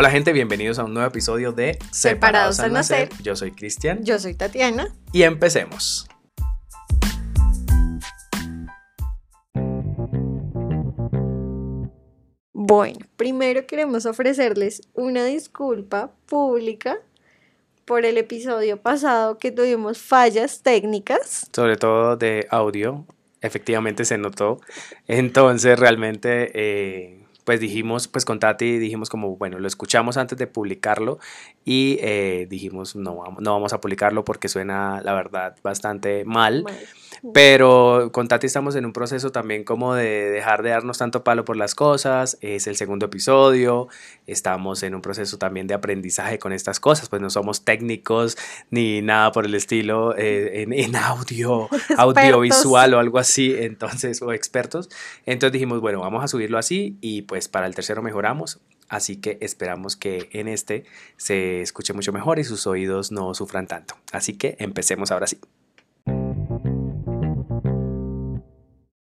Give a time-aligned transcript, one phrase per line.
[0.00, 3.08] Hola gente, bienvenidos a un nuevo episodio de Separados, al nacer.
[3.20, 4.04] Yo soy Cristian.
[4.04, 4.94] Yo soy Tatiana.
[5.12, 6.06] Y empecemos.
[12.52, 16.98] Bueno, primero queremos ofrecerles una disculpa pública
[17.84, 21.48] por el episodio pasado que tuvimos fallas técnicas.
[21.52, 23.04] Sobre todo de audio,
[23.40, 24.60] efectivamente se notó.
[25.08, 26.52] Entonces realmente...
[26.54, 31.18] Eh, pues dijimos, pues con Tati dijimos como, bueno, lo escuchamos antes de publicarlo
[31.64, 36.66] y eh, dijimos, no, no vamos a publicarlo porque suena, la verdad, bastante mal.
[37.32, 41.44] Pero con Tati estamos en un proceso también como de dejar de darnos tanto palo
[41.44, 42.36] por las cosas.
[42.42, 43.88] Es el segundo episodio.
[44.26, 47.08] Estamos en un proceso también de aprendizaje con estas cosas.
[47.08, 48.36] Pues no somos técnicos
[48.70, 53.54] ni nada por el estilo eh, en, audio, audiovisual o algo así.
[53.58, 54.88] Entonces, o expertos.
[55.26, 58.58] Entonces dijimos, bueno, vamos a subirlo así y pues para el tercero mejoramos.
[58.88, 60.84] Así que esperamos que en este
[61.16, 63.94] se escuche mucho mejor y sus oídos no sufran tanto.
[64.10, 65.38] Así que empecemos ahora sí.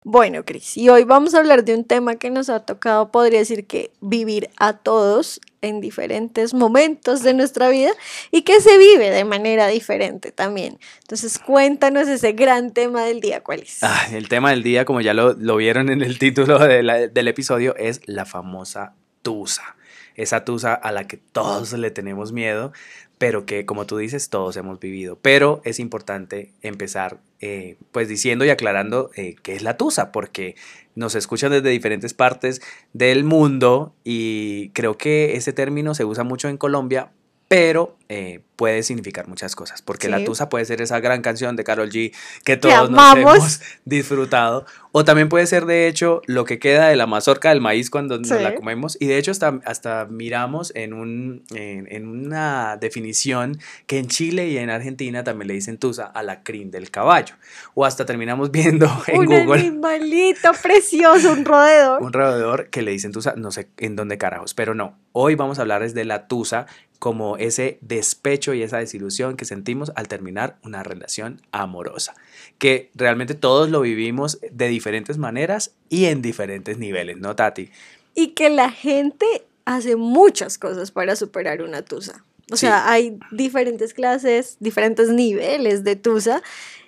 [0.09, 3.41] Bueno, Cris, y hoy vamos a hablar de un tema que nos ha tocado, podría
[3.41, 7.91] decir que vivir a todos en diferentes momentos de nuestra vida
[8.31, 10.79] y que se vive de manera diferente también.
[11.01, 13.83] Entonces, cuéntanos ese gran tema del día, ¿cuál es?
[13.83, 18.01] Ah, el tema del día, como ya lo, vieron en el título del episodio, es
[18.07, 19.76] la famosa tusa.
[20.17, 22.73] Esa tusa a la que todos le tenemos miedo,
[23.19, 25.19] pero que como tú dices, todos hemos vivido.
[25.21, 30.57] Pero es importante empezar eh, pues diciendo y aclarando eh, qué es la tusa, porque
[30.95, 32.61] nos escuchan desde diferentes partes
[32.93, 37.11] del mundo y creo que ese término se usa mucho en Colombia,
[37.49, 41.65] pero eh, puede significar muchas cosas, porque la Tusa puede ser esa gran canción de
[41.65, 46.59] Carol G que todos nos hemos disfrutado, o también puede ser de hecho lo que
[46.59, 50.07] queda de la mazorca del maíz cuando nos la comemos, y de hecho hasta, hasta
[50.07, 55.77] miramos en, un, en, una definición que en Chile y en Argentina también le dicen
[55.77, 57.35] Tusa a la crin del caballo,
[57.75, 59.45] o hasta terminamos viendo en un Google.
[59.45, 62.03] Un animalito precioso, un roedor.
[62.03, 65.59] un roedor que le dicen Tusa, no sé en dónde carajos, pero no, hoy vamos
[65.59, 66.67] a hablarles de la Tusa
[66.99, 72.15] como ese despecho y esa desilusión que sentimos al terminar una relación amorosa,
[72.59, 77.71] que realmente todos lo vivimos de diferentes maneras y en diferentes niveles, ¿no, Tati?
[78.15, 79.27] Y que la gente
[79.65, 82.25] hace muchas cosas para superar una tusa.
[82.53, 86.43] O sea, hay diferentes clases, diferentes niveles de tusa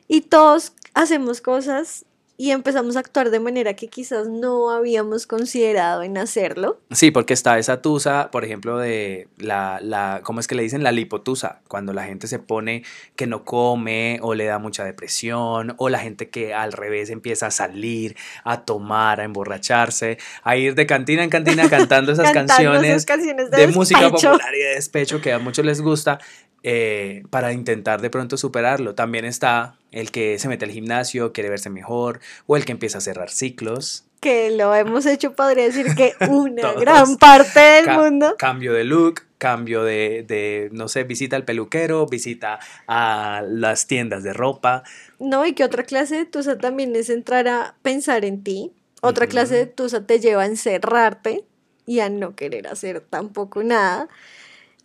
[0.06, 2.04] y todos hacemos cosas
[2.40, 6.80] y empezamos a actuar de manera que quizás no habíamos considerado en hacerlo.
[6.92, 10.84] Sí, porque está esa tusa, por ejemplo, de la, la, ¿cómo es que le dicen?
[10.84, 12.84] La lipotusa, cuando la gente se pone
[13.16, 17.48] que no come o le da mucha depresión, o la gente que al revés empieza
[17.48, 23.04] a salir, a tomar, a emborracharse, a ir de cantina en cantina cantando esas canciones,
[23.50, 26.20] de, música popular y de despecho que a muchos les gusta.
[26.64, 28.94] Eh, para intentar de pronto superarlo.
[28.96, 32.98] También está el que se mete al gimnasio, quiere verse mejor, o el que empieza
[32.98, 34.04] a cerrar ciclos.
[34.20, 38.34] Que lo hemos hecho, podría decir que una gran parte del mundo.
[38.38, 42.58] Cambio de look, cambio de, de, no sé, visita al peluquero, visita
[42.88, 44.82] a las tiendas de ropa.
[45.20, 48.72] No, y que otra clase de tusa también es entrar a pensar en ti.
[49.00, 51.44] Otra clase de tusa te lleva a encerrarte
[51.86, 54.08] y a no querer hacer tampoco nada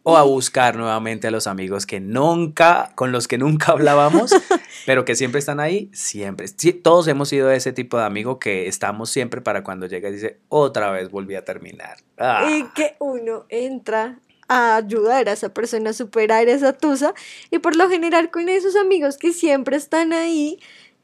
[0.03, 4.35] o a buscar nuevamente a los amigos que nunca, con los que nunca hablábamos,
[4.85, 6.47] pero que siempre están ahí, siempre.
[6.83, 10.39] todos hemos sido ese tipo de amigo que estamos siempre para cuando llega y dice,
[10.49, 11.97] otra vez volví a terminar.
[12.17, 12.47] Ah.
[12.49, 14.19] Y que uno entra
[14.49, 17.13] a ayudar a esa persona a superar esa tusa
[17.49, 20.59] y por lo general con esos amigos que siempre están ahí,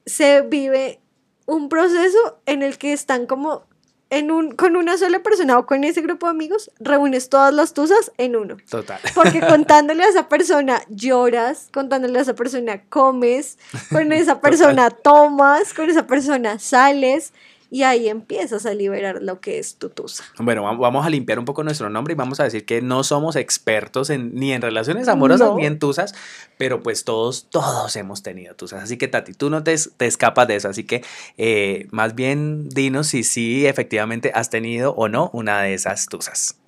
[0.05, 0.99] se vive
[1.45, 3.68] un proceso en el que están como
[4.09, 7.73] en un, con una sola persona o con ese grupo de amigos, reúnes todas las
[7.73, 8.57] tusas en uno.
[8.69, 8.99] Total.
[9.13, 13.57] Porque contándole a esa persona lloras, contándole a esa persona comes,
[13.91, 17.33] con esa persona tomas, con esa persona sales
[17.71, 20.23] y ahí empiezas a liberar lo que es tu tusa.
[20.39, 23.35] Bueno, vamos a limpiar un poco nuestro nombre y vamos a decir que no somos
[23.35, 26.15] expertos en, ni en relaciones amorosas ni en tusas,
[26.57, 28.83] pero pues todos, todos hemos tenido tusas.
[28.83, 31.03] Así que Tati, tú no te, te escapas de eso, así que
[31.37, 36.59] eh, más bien dinos si sí efectivamente has tenido o no una de esas tusas.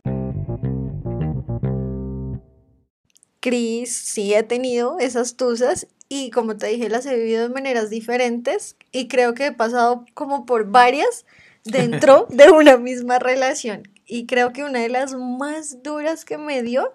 [3.40, 7.90] Cris sí he tenido esas tusas y como te dije, las he vivido de maneras
[7.90, 11.26] diferentes y creo que he pasado como por varias
[11.64, 13.84] dentro de una misma relación.
[14.06, 16.92] Y creo que una de las más duras que me dio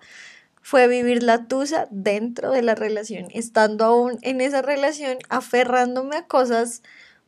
[0.60, 6.26] fue vivir la tusa dentro de la relación, estando aún en esa relación, aferrándome a
[6.26, 6.82] cosas,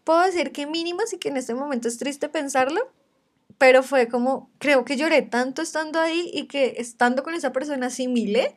[0.04, 2.92] puedo decir que mínimas y que en este momento es triste pensarlo,
[3.56, 7.86] pero fue como, creo que lloré tanto estando ahí y que estando con esa persona
[7.86, 8.56] asimilé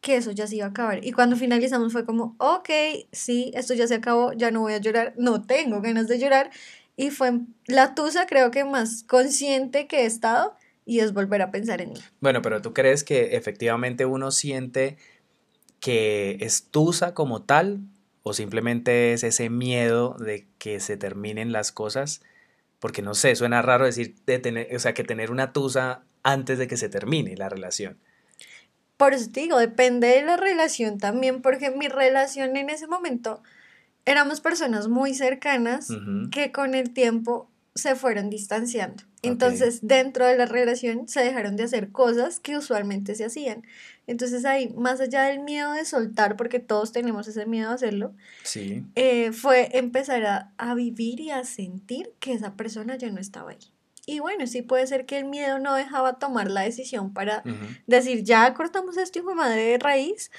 [0.00, 1.04] que eso ya se iba a acabar.
[1.04, 2.70] Y cuando finalizamos fue como, ok,
[3.12, 6.50] sí, esto ya se acabó, ya no voy a llorar, no tengo ganas de llorar.
[6.96, 7.32] Y fue
[7.66, 10.54] la tusa creo que más consciente que he estado
[10.84, 12.00] y es volver a pensar en mí.
[12.20, 14.96] Bueno, pero tú crees que efectivamente uno siente
[15.80, 17.80] que es tusa como tal
[18.22, 22.22] o simplemente es ese miedo de que se terminen las cosas,
[22.78, 26.58] porque no sé, suena raro decir de tener, o sea, que tener una tusa antes
[26.58, 27.98] de que se termine la relación.
[29.00, 33.42] Por eso te digo, depende de la relación también, porque mi relación en ese momento
[34.04, 35.88] éramos personas muy cercanas
[36.30, 39.02] que con el tiempo se fueron distanciando.
[39.22, 43.62] Entonces, dentro de la relación se dejaron de hacer cosas que usualmente se hacían.
[44.06, 48.12] Entonces ahí, más allá del miedo de soltar, porque todos tenemos ese miedo a hacerlo,
[48.42, 48.84] sí.
[48.96, 53.52] Eh, fue empezar a, a, vivir y a sentir que esa persona ya no estaba
[53.52, 53.72] ahí.
[54.10, 57.44] Y bueno, sí puede ser que el miedo no dejaba tomar la decisión para
[57.86, 60.32] decir, ya cortamos esto, hijo de madre de raíz,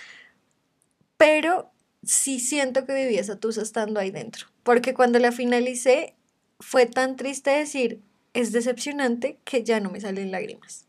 [1.16, 1.72] pero
[2.04, 4.48] sí siento que viví esa tusa estando ahí dentro.
[4.64, 6.16] Porque cuando la finalicé,
[6.60, 8.02] fue tan triste decir,
[8.34, 10.86] es decepcionante que ya no me salen lágrimas.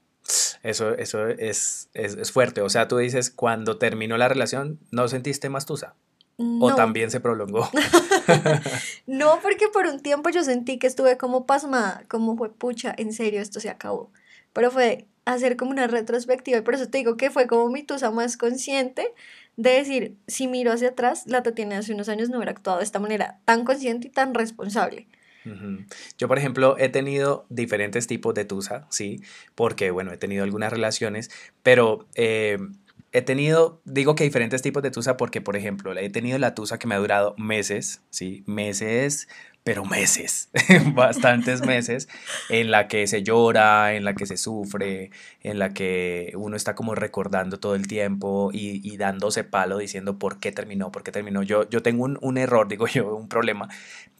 [0.64, 2.62] Eso, eso es, es, fuerte.
[2.62, 5.94] O sea, tú dices, cuando terminó la relación, ¿no sentiste más tusa?
[6.36, 7.68] ¿O también se prolongó?
[9.06, 13.12] no, porque por un tiempo yo sentí que estuve como pasmada, como fue, pucha, en
[13.12, 14.10] serio, esto se acabó.
[14.52, 17.82] Pero fue hacer como una retrospectiva y por eso te digo que fue como mi
[17.82, 19.14] tusa más consciente
[19.56, 22.84] de decir, si miro hacia atrás, la Tatiana hace unos años no hubiera actuado de
[22.84, 25.06] esta manera tan consciente y tan responsable.
[26.18, 29.20] Yo, por ejemplo, he tenido diferentes tipos de tusa, sí,
[29.56, 31.30] porque, bueno, he tenido algunas relaciones,
[31.64, 32.58] pero eh,
[33.12, 36.78] he tenido, digo que diferentes tipos de tusa porque, por ejemplo, he tenido la tusa
[36.78, 39.28] que me ha durado meses, sí, meses,
[39.64, 40.50] pero meses,
[40.94, 42.08] bastantes meses,
[42.48, 45.10] en la que se llora, en la que se sufre,
[45.40, 50.18] en la que uno está como recordando todo el tiempo y, y dándose palo diciendo
[50.18, 51.42] por qué terminó, por qué terminó.
[51.42, 53.68] Yo, yo tengo un, un error, digo yo, un problema,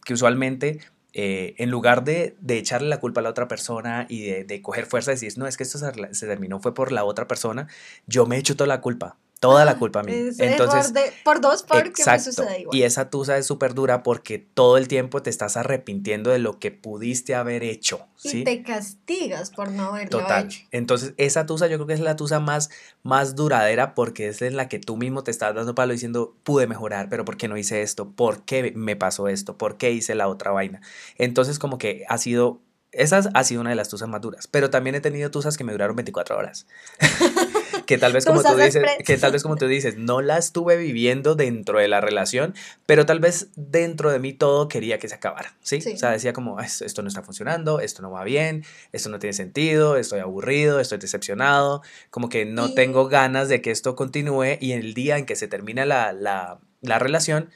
[0.05, 0.79] que usualmente
[1.13, 4.61] eh, en lugar de, de, echarle la culpa a la otra persona y de, de
[4.61, 7.27] coger fuerza y decir, no, es que esto se, se, terminó fue por la otra
[7.27, 7.67] persona,
[8.07, 10.13] yo me echo toda la culpa toda la culpa a mí.
[10.39, 10.93] Entonces,
[11.25, 12.77] por dos porque me sucede igual.
[12.77, 16.59] Y esa tusa es súper dura porque todo el tiempo te estás arrepintiendo de lo
[16.59, 18.07] que pudiste haber hecho.
[18.15, 18.39] ¿sí?
[18.39, 20.45] Y te castigas por no haberlo Total.
[20.45, 20.61] hecho.
[20.71, 22.69] Entonces, esa tusa yo creo que es la tusa más,
[23.03, 26.65] más duradera porque es en la que tú mismo te estás dando palo diciendo, pude
[26.65, 28.11] mejorar, pero ¿por qué no hice esto?
[28.11, 29.57] ¿Por qué me pasó esto?
[29.57, 30.79] ¿Por qué hice la otra vaina?
[31.17, 32.61] Entonces, como que ha sido
[32.93, 35.63] esa ha sido una de las tusas más duras, pero también he tenido tusas que
[35.63, 36.67] me duraron 24 horas.
[37.85, 40.77] que tal vez como tú dices, que tal vez como tú dices, no la estuve
[40.77, 42.53] viviendo dentro de la relación,
[42.85, 45.77] pero tal vez dentro de mí todo quería que se acabara, ¿sí?
[45.77, 49.33] O sea, decía como, esto no está funcionando, esto no va bien, esto no tiene
[49.33, 54.73] sentido, estoy aburrido, estoy decepcionado, como que no tengo ganas de que esto continúe y
[54.73, 57.49] el día en que se termina la, la, la relación,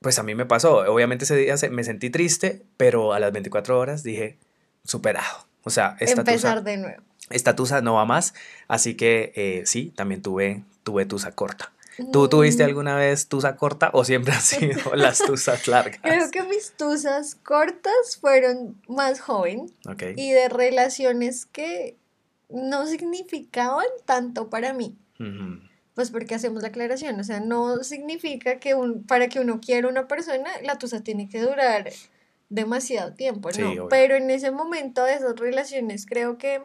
[0.00, 0.78] pues a mí me pasó.
[0.92, 4.38] Obviamente ese día me sentí triste, pero a las 24 horas dije,
[4.84, 5.49] superado.
[5.64, 7.02] O sea, esta Empezar de nuevo.
[7.30, 8.34] Esta tusa no va más,
[8.66, 11.72] así que eh, sí, también tuve, tuve tusa corta.
[12.12, 12.66] ¿Tú tuviste mm.
[12.66, 16.00] alguna vez tusa corta o siempre han sido las tusas largas?
[16.02, 19.72] Creo que mis tusas cortas fueron más joven
[20.16, 21.96] y de relaciones que
[22.48, 24.96] no significaban tanto para mí.
[25.94, 29.86] Pues porque hacemos la aclaración, o sea, no significa que un, para que uno quiera
[29.86, 31.90] una persona, la tusa tiene que durar
[32.50, 33.88] demasiado tiempo, ¿no?
[33.88, 36.60] Pero en ese momento de esas relaciones creo que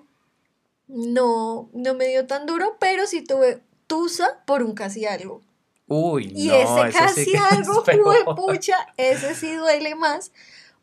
[0.88, 5.42] no, no me dio tan duro, pero sí tuve tusa por un casi algo.
[5.88, 10.32] Uy, y ese casi algo, fue pucha, ese sí duele más,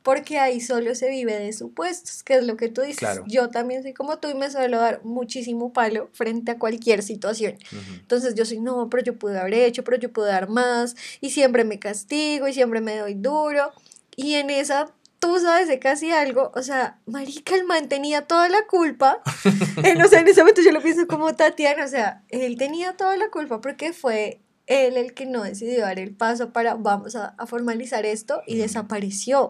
[0.04, 3.20] porque ahí solo se vive de supuestos, que es lo que tú dices.
[3.26, 7.58] Yo también soy como tú y me suelo dar muchísimo palo frente a cualquier situación.
[8.00, 11.30] Entonces yo soy, no, pero yo pude haber hecho, pero yo pude dar más, y
[11.30, 13.72] siempre me castigo, y siempre me doy duro.
[14.16, 14.92] Y en esa
[15.22, 19.22] tú sabes de casi algo, o sea, marica, el man tenía toda la culpa.
[20.04, 23.16] o sea, en ese momento yo lo pienso como Tatiana, o sea, él tenía toda
[23.16, 27.34] la culpa porque fue él el que no decidió dar el paso para vamos a,
[27.46, 29.46] formalizar esto y desapareció.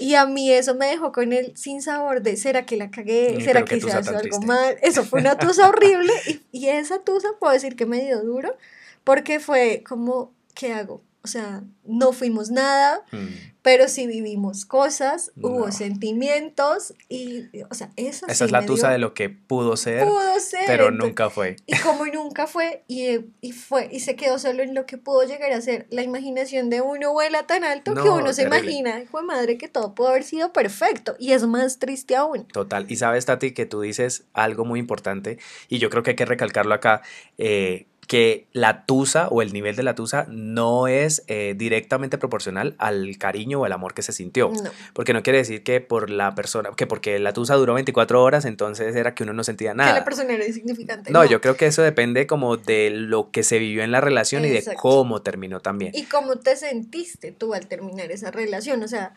[0.00, 3.40] Y a mí eso me dejó con él sin sabor de, ¿será que la cagué?
[3.40, 4.78] ¿Será que, hice algo mal?
[4.82, 8.56] Eso fue una tusa horrible y, y esa tusa puedo decir que me dio duro
[9.04, 11.02] porque fue como, ¿qué hago?
[11.28, 13.26] O sea, no fuimos nada, Mm.
[13.60, 18.90] pero sí vivimos cosas, hubo sentimientos y, o sea, eso Esa sí es la tusa
[18.90, 20.62] de lo que pudo ser, pudo ser.
[20.66, 21.56] pero nunca fue.
[21.66, 25.22] Y como nunca fue, y, y fue, y se quedó solo en lo que pudo
[25.24, 29.00] llegar a ser, la imaginación de uno vuela tan alto que No, uno se imagina,
[29.02, 32.46] hijo de madre, que todo pudo haber sido perfecto, y es más triste aún.
[32.46, 32.86] Total.
[32.90, 36.24] Y sabes, Tati, que tú dices algo muy importante, y yo creo que hay que
[36.24, 37.02] recalcarlo acá,
[37.36, 42.74] eh, que la tusa o el nivel de la tusa no es eh, directamente proporcional
[42.78, 44.50] al cariño o al amor que se sintió.
[44.50, 44.70] No.
[44.94, 48.46] Porque no quiere decir que por la persona, que porque la tusa duró 24 horas,
[48.46, 49.92] entonces era que uno no sentía Que nada.
[49.92, 51.10] la persona era insignificante.
[51.12, 54.42] No, yo creo que eso depende como de lo que se vivió en la relación
[54.46, 55.92] y de cómo terminó también.
[55.94, 58.82] y cómo te sentiste tú al terminar esa relación.
[58.82, 59.12] O sea,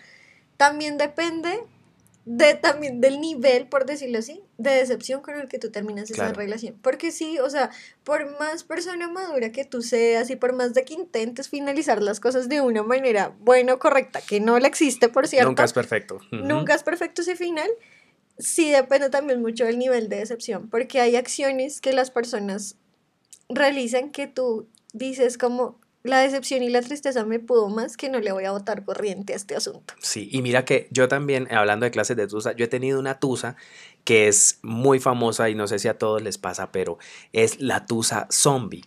[0.57, 1.61] también depende
[2.25, 6.33] de también del nivel, por decirlo así, de decepción con el que tú terminas esa
[6.33, 6.75] relación.
[6.81, 7.71] Porque sí, o sea,
[8.03, 12.19] por más persona madura que tú seas y por más de que intentes finalizar las
[12.19, 15.73] cosas de una manera buena o correcta, que no la existe, por cierto, Nunca es
[15.73, 16.19] perfecto.
[16.31, 17.69] Nunca es perfecto ese final.
[18.37, 22.75] Sí depende también mucho del nivel de decepción, porque hay acciones que las personas
[23.49, 28.19] realizan que tú dices como la decepción y la tristeza me pudo más que no
[28.19, 29.93] le voy a botar corriente a este asunto.
[29.99, 33.19] Sí, y mira que yo también, hablando de clases de tusa, yo he tenido una
[33.19, 33.55] tusa
[34.03, 36.97] que es muy famosa y no sé si a todos les pasa, pero
[37.33, 38.83] es la tusa zombie.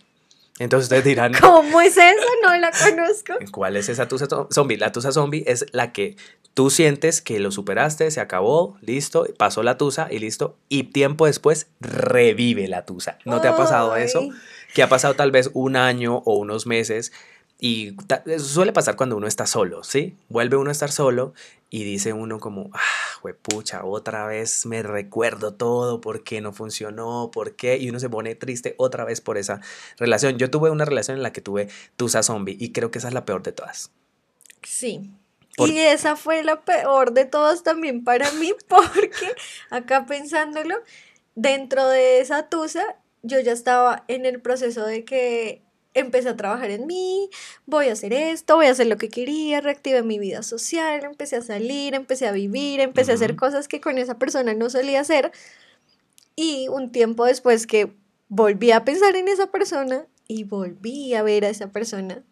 [0.59, 2.13] Entonces ustedes dirán, ¿Cómo es esa?
[2.43, 3.33] No la conozco.
[3.51, 4.77] ¿cuál es esa tusa zo- zombie?
[4.77, 6.15] La tusa zombie es la que
[6.53, 11.25] tú sientes que lo superaste, se acabó, listo, pasó la tusa y listo, y tiempo
[11.25, 13.17] después revive la tusa.
[13.25, 14.29] ¿No te ha pasado eso?
[14.73, 17.11] Que ha pasado tal vez un año o unos meses
[17.59, 17.95] y
[18.25, 20.15] eso suele pasar cuando uno está solo, ¿sí?
[20.29, 21.33] Vuelve uno a estar solo
[21.69, 27.31] y dice uno como, ah, pucha, otra vez me recuerdo todo, por qué no funcionó,
[27.33, 29.61] por qué, y uno se pone triste otra vez por esa
[29.97, 30.37] relación.
[30.37, 33.13] Yo tuve una relación en la que tuve Tusa Zombie y creo que esa es
[33.13, 33.91] la peor de todas.
[34.61, 35.11] Sí.
[35.57, 39.33] Por- Y esa fue la peor de todas también para mí, porque
[39.69, 40.75] acá pensándolo,
[41.35, 45.61] dentro de esa tusa, yo ya estaba en el proceso de que
[45.95, 47.29] empecé a trabajar en mí,
[47.65, 51.37] voy a hacer esto, voy a hacer lo que quería, reactivé mi vida social, empecé
[51.37, 54.99] a salir, empecé a vivir, empecé a hacer cosas que con esa persona no solía
[54.99, 55.31] hacer.
[56.35, 57.95] Y un tiempo después que
[58.27, 62.23] volví a pensar en esa persona y volví a ver a esa persona,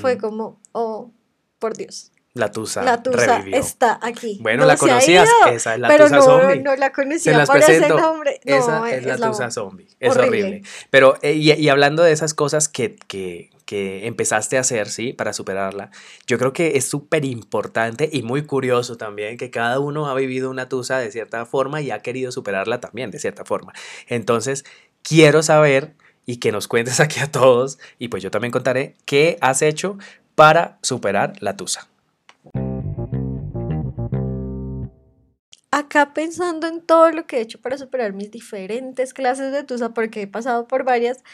[0.00, 1.10] fue como, oh,
[1.58, 2.12] por Dios.
[2.34, 3.58] La Tusa, La tusa revivió.
[3.60, 4.38] está aquí.
[4.40, 6.62] Bueno, No la conocías, esa es la pero Tusa no, Zombie.
[6.62, 7.86] no la conocía las por presento.
[7.94, 8.40] ese nombre.
[8.46, 9.86] No, Esa es la tusa la- zombie.
[10.00, 10.40] Es horrible.
[10.42, 10.62] horrible.
[10.88, 15.12] Pero, eh, y, y hablando de esas cosas que, que, que empezaste a hacer, ¿sí?
[15.12, 15.90] Para superarla,
[16.26, 20.48] yo creo que es súper importante y muy curioso también que cada uno ha vivido
[20.48, 23.74] una tusa de cierta forma y ha querido superarla también de cierta forma.
[24.08, 24.64] Entonces,
[25.02, 25.92] quiero saber
[26.24, 29.98] y que nos cuentes aquí a todos, y pues yo también contaré, qué has hecho
[30.34, 31.88] para superar la tusa.
[35.72, 39.94] Acá pensando en todo lo que he hecho para superar mis diferentes clases de tusa,
[39.94, 41.24] porque he pasado por varias,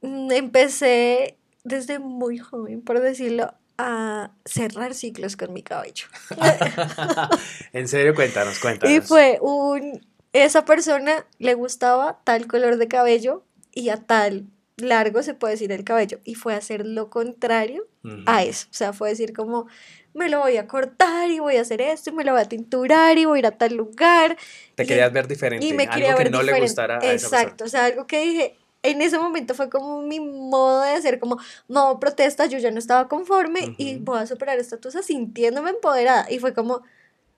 [0.00, 6.06] mm, empecé desde muy joven, por decirlo, a cerrar ciclos con mi cabello.
[7.72, 8.96] en serio, cuéntanos, cuéntanos.
[8.96, 10.00] Y fue un,
[10.32, 15.72] esa persona le gustaba tal color de cabello y a tal largo se puede decir
[15.72, 16.20] el cabello.
[16.24, 17.86] Y fue hacer lo contrario
[18.26, 18.66] a eso.
[18.70, 19.66] O sea, fue decir como,
[20.14, 22.44] me lo voy a cortar y voy a hacer esto y me lo voy a
[22.48, 24.36] tinturar y voy a ir a tal lugar.
[24.74, 26.66] Te y- querías ver diferente, Y me algo quería que ver no le diferente.
[26.66, 27.26] gustara a esa.
[27.26, 31.18] Exacto, o sea, algo que dije, en ese momento fue como mi modo de hacer
[31.20, 31.38] como,
[31.68, 36.26] no, protesta, yo ya no estaba conforme y voy a superar esta tusa sintiéndome empoderada.
[36.30, 36.82] Y fue como,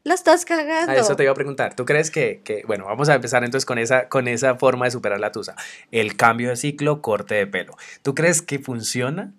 [0.05, 0.91] la estás cagando.
[0.93, 1.75] A eso te iba a preguntar.
[1.77, 4.91] ¿Tú crees que, que- bueno, vamos a empezar entonces con esa, con esa forma de
[4.91, 5.55] superar la tusa?
[5.91, 7.77] El cambio de ciclo, corte de pelo.
[8.03, 9.33] ¿Tú crees que funciona?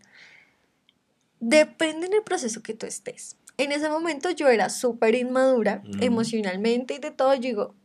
[1.47, 3.37] Depende en el proceso que tú estés.
[3.57, 6.03] En ese momento yo era súper inmadura Ujú.
[6.03, 7.35] emocionalmente y de todo.
[7.35, 7.75] Yo digo,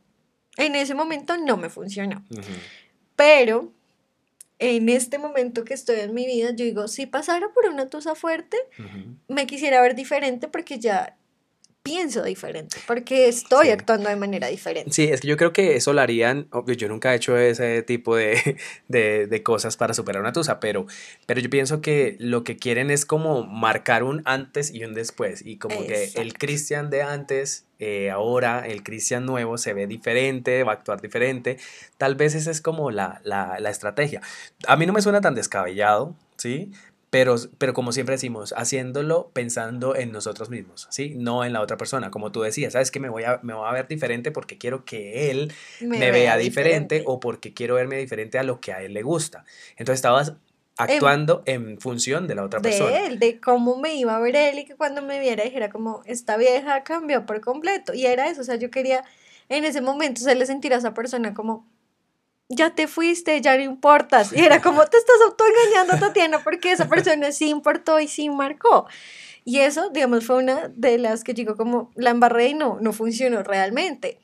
[0.57, 2.23] en ese momento no me funcionó.
[3.15, 3.71] Pero
[4.57, 8.15] en este momento que estoy en mi vida, yo digo, si pasara por una tusa
[8.15, 8.57] fuerte,
[9.27, 11.17] me quisiera ver diferente porque ya
[11.83, 13.71] pienso diferente, porque estoy Sí.
[13.71, 14.91] actuando de manera diferente.
[14.91, 17.81] Sí, es que yo creo que eso lo harían, obvio, yo nunca he hecho ese
[17.81, 18.33] tipo de,
[18.87, 20.85] de- de cosas para superar una tusa, pero,
[21.25, 25.43] pero yo pienso que lo que quieren es como marcar un antes y un después,
[25.45, 26.33] y como que el Exacto.
[26.39, 31.57] Cristian de antes, eh, ahora el Cristian nuevo se ve diferente, va a actuar diferente,
[31.97, 34.21] tal vez esa es como la, la, la estrategia.
[34.67, 36.71] A mí no me suena tan descabellado, ¿sí?
[37.11, 41.13] Pero, pero como siempre decimos, haciéndolo pensando en nosotros mismos, ¿sí?
[41.17, 42.09] No en la otra persona.
[42.09, 44.85] Como tú decías, ¿sabes que Me voy a, me voy a ver diferente porque quiero
[44.85, 45.51] que él
[45.81, 49.43] me, vea diferente, o porque quiero verme diferente a lo que a él le gusta.
[49.75, 50.35] Entonces estabas
[50.77, 52.91] actuando en, función de la otra persona.
[52.91, 55.69] De él, de cómo me iba a ver él y que cuando me viera dijera
[55.69, 57.93] como, esta vieja cambió por completo.
[57.93, 59.03] Y era eso, o sea, yo quería
[59.49, 61.67] en ese momento hacerle sentir a esa persona como,
[62.51, 64.33] ya te fuiste, ya no importas.
[64.33, 65.17] Y era como, te estás
[65.81, 68.87] autoengañando, Tatiana, porque esa persona sí importó y sí marcó.
[69.43, 72.93] Y eso, digamos, fue una de las que digo como, la embarré y no, no
[72.93, 74.19] funcionó realmente.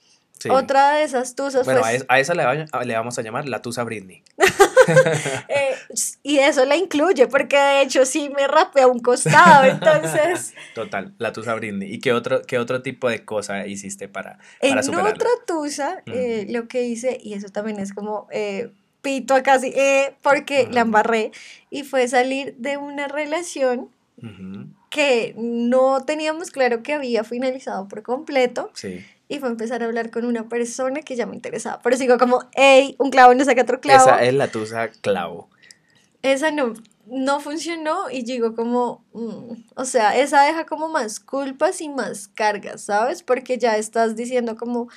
[0.50, 2.44] Otra de esas tusas bueno, a, esa le,
[2.86, 4.24] le, vamos a llamar la tusa Britney.
[5.50, 5.76] Eh,
[6.24, 10.54] y eso la incluye, porque de hecho sí me rapé a un costado, entonces...
[10.76, 11.94] Total, la tusa Britney.
[11.94, 16.46] ¿Y qué otro, qué otro tipo de cosa hiciste para, para En otra tusa, eh,
[16.50, 18.30] lo que hice, y eso también es como...
[18.32, 18.72] Eh,
[19.08, 19.74] pito a casi,
[20.22, 21.32] porque la embarré,
[21.70, 23.90] y fue salir de una relación
[24.90, 28.70] que no teníamos claro que había finalizado por completo.
[28.74, 31.82] Sí y fue empezar a hablar con una persona que ya me interesaba.
[31.84, 34.06] Pero sigo como, hey, un clavo no saca otro clavo.
[34.06, 35.50] Esa es la tusa clavo.
[36.22, 36.74] Esa no,
[37.08, 42.30] no funcionó y digo como, mm, o sea, esa deja como más culpas y más
[42.30, 43.22] cargas, ¿sabes?
[43.22, 44.88] Porque ya estás diciendo como,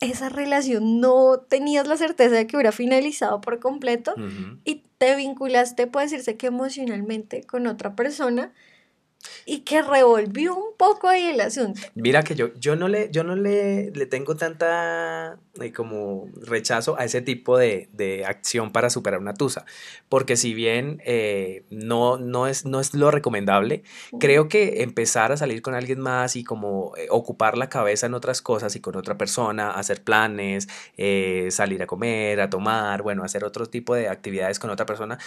[0.00, 4.14] esa relación no tenías la certeza de que hubiera finalizado por completo
[4.64, 8.52] y te vinculaste, puede decirse que emocionalmente con otra persona
[9.46, 11.80] y que revolvió un poco ahí el asunto.
[11.94, 16.98] Mira que yo, yo no, le, yo no le, le tengo tanta eh, como rechazo
[16.98, 19.64] a ese tipo de, de, acción para superar una tusa,
[20.08, 23.82] porque si bien eh, no, no, es, no es lo recomendable,
[24.18, 28.14] creo que empezar a salir con alguien más y como eh, ocupar la cabeza en
[28.14, 30.68] otras cosas y con otra persona, hacer planes,
[31.50, 35.18] salir a comer, a tomar, bueno, hacer otro tipo de actividades con otra persona,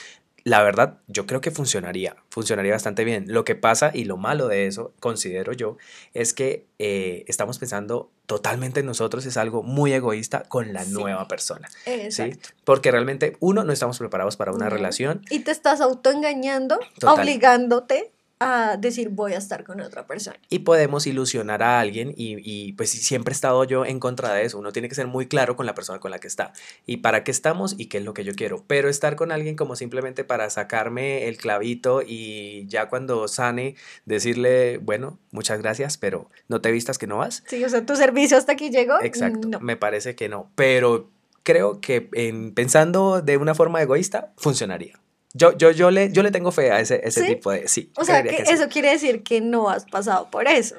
[0.45, 3.25] la verdad, yo creo que funcionaría, funcionaría bastante bien.
[3.27, 5.77] Lo que pasa y lo malo de eso, considero yo,
[6.13, 11.29] es que eh, estamos pensando totalmente en nosotros, es algo muy egoísta con la nueva
[11.29, 11.69] persona.
[12.09, 12.37] ¿sí?
[12.65, 15.21] Porque realmente, uno, no estamos preparados para una relación.
[15.29, 18.11] Y te estás autoengañando, obligándote
[18.43, 20.37] a decir voy a estar con otra persona.
[20.49, 24.45] Y podemos ilusionar a alguien y, y, pues siempre he estado yo en contra de
[24.45, 24.59] eso.
[24.59, 26.53] Uno tiene que ser muy claro con la persona con la que está
[26.85, 28.63] y para qué estamos y qué es lo que yo quiero.
[28.67, 34.77] Pero estar con alguien como simplemente para sacarme el clavito y ya cuando sane decirle,
[34.77, 37.43] bueno, muchas gracias, pero no te vistas que no vas.
[37.47, 39.01] Sí, o sea, tu servicio hasta aquí llegó.
[39.01, 40.51] Exacto, me parece que no.
[40.55, 41.09] Pero
[41.43, 44.99] creo que en, pensando de una forma egoísta, funcionaría.
[45.33, 47.67] Yo, yo, yo, le, yo le tengo fe a ese, ese tipo de...
[47.67, 47.91] Sí.
[47.97, 50.75] O sea, que, eso quiere decir que no has pasado por eso.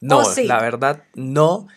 [0.00, 1.68] No, la verdad, no.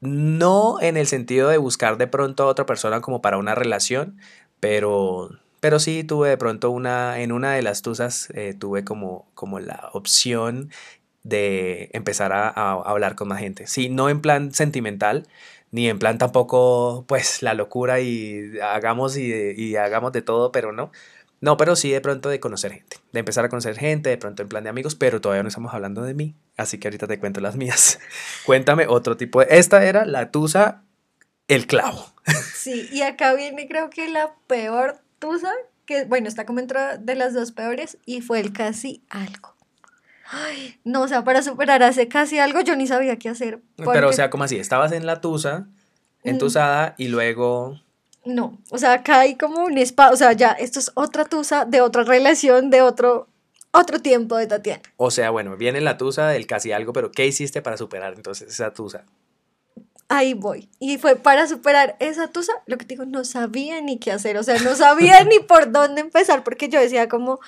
[0.00, 4.18] No en el sentido de buscar de pronto a otra persona como para una relación,
[4.60, 9.28] pero, pero sí tuve de pronto una, en una de las tusas eh, tuve como,
[9.34, 10.70] como la opción
[11.22, 13.66] de empezar a, hablar con más gente.
[13.66, 15.26] Sí, no en plan sentimental,
[15.70, 20.72] ni en plan tampoco, pues, la locura y hagamos y, y hagamos de todo, pero
[20.72, 20.90] no.
[21.40, 24.42] No, pero sí de pronto de conocer gente, de empezar a conocer gente, de pronto
[24.42, 27.18] en plan de amigos, pero todavía no estamos hablando de mí, así que ahorita te
[27.18, 27.98] cuento las mías.
[28.44, 29.46] Cuéntame otro tipo de...
[29.50, 30.82] Esta era la tusa,
[31.48, 32.12] el clavo.
[32.54, 35.50] Sí, y acá viene creo que la peor tusa,
[35.86, 39.54] que bueno, está como entre de las dos peores, y fue el casi algo.
[40.30, 43.62] Ay, no, o sea, para superar ese casi algo yo ni sabía qué hacer.
[43.76, 45.68] Pero, o sea, como así, estabas en la tusa,
[46.22, 47.80] entusada, y luego
[48.34, 51.64] no, o sea, acá hay como un espacio, o sea, ya, esto es otra tusa
[51.64, 53.28] de otra relación, de otro,
[53.72, 54.82] otro tiempo de Tatiana.
[54.96, 58.48] O sea, bueno, viene la tusa del casi algo, pero ¿qué hiciste para superar entonces
[58.48, 59.04] esa tusa?
[60.08, 60.68] Ahí voy.
[60.80, 64.36] Y fue para superar esa tusa, lo que te digo, no sabía ni qué hacer,
[64.38, 67.38] o sea, no sabía ni por dónde empezar, porque yo decía como,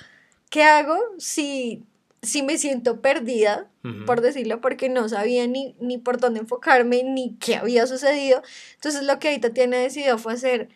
[0.49, 1.83] ¿qué hago si
[2.23, 3.69] sí me siento perdida,
[4.05, 8.41] por decirlo, porque no sabía ni, ni por dónde enfocarme, ni qué había sucedido.
[8.75, 10.69] Entonces lo que ahorita tiene decidido fue hacer,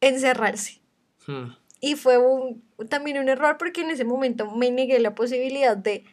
[0.00, 0.80] encerrarse.
[1.26, 1.52] Hmm.
[1.80, 6.04] Y fue un, también un error porque en ese momento me negué la posibilidad de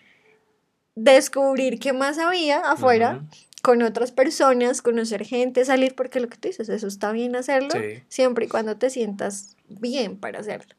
[0.96, 3.24] descubrir qué más había afuera.
[3.62, 7.70] con otras personas, conocer gente, salir, porque lo que tú dices, eso está bien hacerlo,
[8.08, 10.74] siempre y cuando te sientas bien para hacerlo.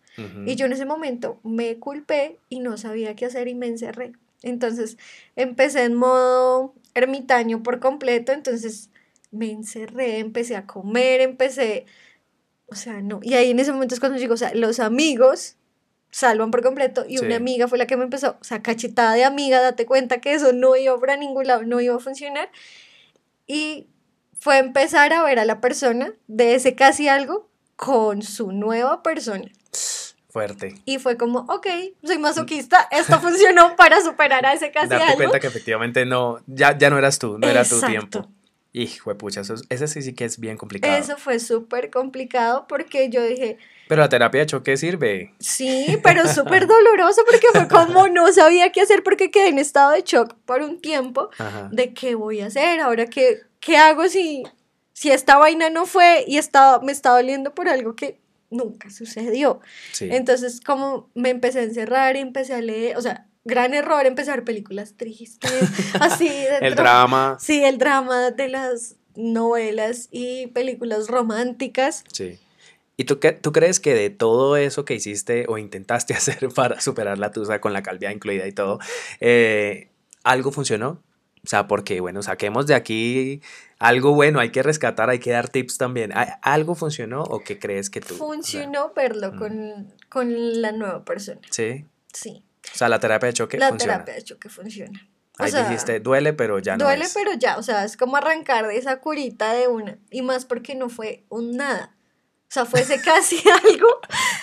[0.46, 4.12] Y yo en ese momento me culpé y no sabía qué hacer y me encerré.
[4.42, 4.98] Entonces
[5.36, 8.90] empecé en modo ermitaño por completo, entonces
[9.30, 11.86] me encerré, empecé a comer, empecé,
[12.66, 13.20] o sea, no.
[13.22, 15.56] Y ahí en ese momento es cuando digo, o sea, los amigos
[16.10, 19.24] salvan por completo y una amiga fue la que me empezó, o sea, cachetada de
[19.24, 22.50] amiga, date cuenta que eso no iba para ningún lado, no iba a funcionar.
[23.46, 23.86] Y
[24.38, 29.50] fue empezar a ver a la persona de ese casi algo con su nueva persona.
[30.32, 30.74] Fuerte.
[30.86, 31.66] Y fue como, ok,
[32.02, 36.76] soy masoquista, esto funcionó para superar a ese casi Darte cuenta que efectivamente no, ya,
[36.78, 38.26] ya no eras tú, no era tu tiempo.
[38.72, 40.96] Hijo de pucha, eso, es- ese sí, sí que es bien complicado.
[40.96, 45.34] Eso fue súper complicado porque yo dije, Pero la terapia de choque sirve.
[45.38, 49.90] sí, pero súper doloroso porque fue como no sabía qué hacer porque quedé en estado
[49.90, 51.68] de shock por un tiempo Ajá.
[51.70, 54.44] de qué voy a hacer, ahora qué, qué hago si,
[54.94, 58.21] si esta vaina no fue y estaba, me está doliendo por algo que
[58.52, 59.60] nunca sucedió.
[59.92, 60.08] Sí.
[60.10, 64.44] Entonces, como me empecé a encerrar y empecé a leer, o sea, gran error empezar
[64.44, 65.50] películas tristes,
[66.00, 66.30] así.
[66.60, 67.36] El drama.
[67.40, 72.04] Sí, el drama de las novelas y películas románticas.
[72.12, 72.38] Sí.
[72.96, 76.80] ¿Y tú, qué, tú crees que de todo eso que hiciste o intentaste hacer para
[76.80, 78.78] superar la tusa con la calvia incluida y todo,
[79.20, 79.88] eh,
[80.22, 81.02] algo funcionó?
[81.44, 83.42] O sea, porque, bueno, saquemos de aquí
[83.82, 86.12] algo bueno, hay que rescatar, hay que dar tips también.
[86.16, 88.14] ¿A- ¿Algo funcionó o qué crees que tú?
[88.14, 89.38] o sea, Funcionó verlo mm.
[89.38, 91.40] con, con la nueva persona.
[91.50, 91.84] sí.
[92.14, 93.94] Sí, O sea, la terapia de choque la funciona.
[93.94, 95.08] terapia de hecho que funciona.
[95.38, 97.14] O Ahí sea, dijiste, duele, pero ya no duele, es.
[97.14, 99.96] pero ya, o sea, es como arrancar de esa curita de una.
[100.10, 101.94] Y más porque no fue un nada.
[102.42, 103.88] O sea, fuese casi algo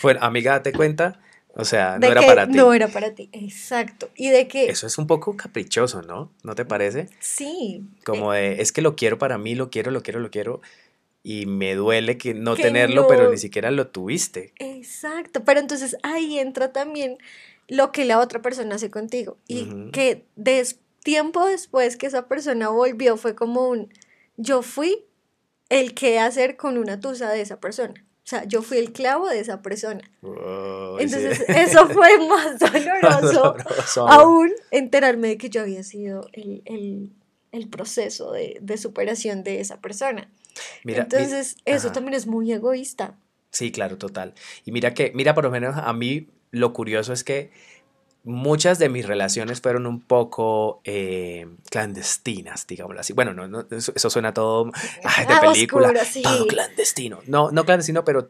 [0.01, 1.19] Bueno, amiga, date cuenta,
[1.59, 2.57] o sea, no era para ti.
[2.57, 3.29] no era para ti.
[3.31, 4.09] Exacto.
[4.15, 6.31] Y de que Eso es un poco caprichoso, ¿no?
[6.43, 7.09] ¿No te parece?
[7.19, 7.83] sí.
[8.05, 10.61] Como de, es que lo quiero para mí, lo quiero, lo quiero, lo quiero.
[11.21, 14.53] Y me duele que no Que tenerlo, pero ni siquiera lo tuviste.
[14.57, 17.17] Exacto, pero entonces ahí entra también
[17.67, 22.69] lo que la otra persona hace contigo y que des- tiempo después que esa persona
[22.69, 23.93] volvió fue como un,
[24.37, 25.05] yo fui
[25.69, 27.93] el que hacer con una tusa de esa persona,
[28.29, 30.01] o sea, yo fui el clavo de esa persona.
[30.21, 30.27] Sí.
[30.99, 34.51] Entonces eso fue más doloroso Doloroso aún.
[34.69, 37.11] enterarme de que yo había sido el, el-
[37.51, 40.29] el proceso de, de superación de esa persona.
[40.83, 41.93] Mira, mi- Entonces eso ajá.
[41.93, 43.15] también es muy egoísta.
[43.49, 44.35] Sí, claro, total.
[44.63, 47.49] Y mira que, mira, por lo menos a mí lo curioso es que
[48.23, 53.13] muchas de mis relaciones fueron un poco eh, clandestinas, digámoslo así.
[53.13, 54.71] Bueno, no, no, eso, suena todo
[55.03, 56.21] ay, de Ah, película, oscuro, sí.
[56.21, 57.19] todo clandestino.
[57.27, 58.27] No, no clandestino, pero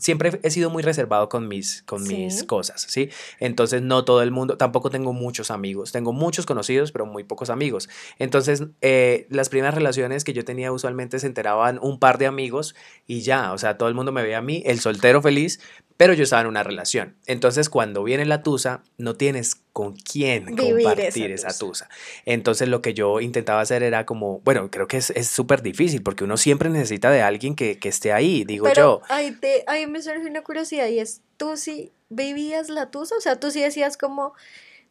[0.00, 2.16] siempre he sido muy reservado con mis, con Sí.
[2.16, 3.10] mis cosas, ¿sí?
[3.40, 7.48] Entonces no todo el mundo, tampoco tengo muchos amigos, tengo muchos conocidos, pero muy pocos
[7.50, 7.88] amigos.
[8.18, 12.74] Entonces eh, las primeras relaciones que yo tenía usualmente se enteraban un par de amigos
[13.06, 15.60] y ya, o sea, todo el mundo me veía a mí, el soltero feliz,
[15.98, 17.16] pero yo estaba en una relación.
[17.26, 21.88] Entonces, cuando viene la tusa, no tienes con quién Vivir compartir esa esa tusa.
[22.24, 26.02] Entonces, lo que yo intentaba hacer era como, bueno, creo que es es súper difícil
[26.04, 29.02] porque uno siempre necesita de alguien que, que esté ahí, digo Pero yo.
[29.08, 33.16] ahí, te, ahí me surge una curiosidad y es, ¿tú sí vivías la tusa?
[33.16, 34.34] O sea, tú sí decías como,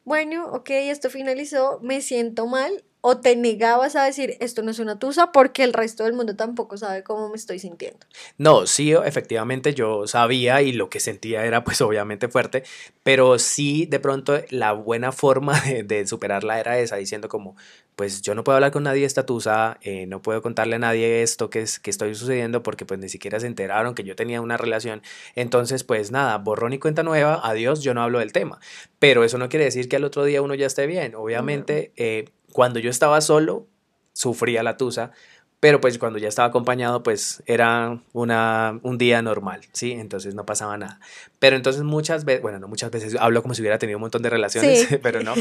[0.04, 4.80] bueno, ok, esto finalizó, me siento mal, o te negabas a decir, esto no es
[4.80, 8.06] una tusa porque el resto del mundo tampoco sabe cómo me estoy sintiendo.
[8.38, 12.64] No, sí, efectivamente yo sabía y lo que sentía era pues obviamente fuerte,
[13.04, 17.56] pero sí de pronto la buena forma de, de superarla era esa, diciendo como,
[17.98, 20.80] pues yo no puedo hablar con nadie de esta tusa, eh, no puedo contarle a
[20.80, 24.16] nadie esto que, es, que estoy sucediendo porque pues ni siquiera se enteraron que yo
[24.16, 25.02] tenía una relación,
[25.34, 28.60] entonces pues nada, borrón y cuenta nueva, adiós, yo no hablo del tema,
[29.00, 32.26] pero eso no quiere decir que al otro día uno ya esté bien, obviamente eh,
[32.58, 33.68] cuando yo estaba solo,
[34.14, 35.12] sufría la tusa,
[35.60, 39.92] pero pues cuando ya estaba acompañado, pues era una, un día normal, ¿sí?
[39.92, 41.00] Entonces no pasaba nada.
[41.38, 44.24] Pero entonces muchas veces, bueno, no muchas veces, hablo como si hubiera tenido un montón
[44.24, 44.98] de relaciones, Sí.
[45.04, 45.36] pero no.